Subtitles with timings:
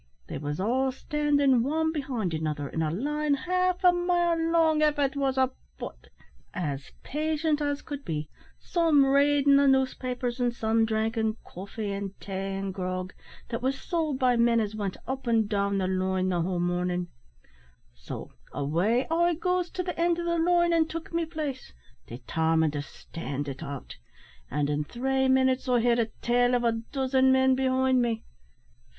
[0.27, 4.97] They wos all standin' wan behind another in a line half a mile long av
[4.97, 6.09] it wos a fut,
[6.55, 8.27] as patient as could be;
[8.57, 13.13] some readin' the noosepapers, and some drinkin' coffee and tay and grog,
[13.49, 17.09] that wos sowld by men as went up an' down the line the whole mornin'.
[17.93, 21.73] So away I goes to the end o' the line, an' took my place,
[22.07, 23.97] detarmined to stand it out;
[24.49, 28.23] and, in three minutes, I had a tail of a dozen men behind me.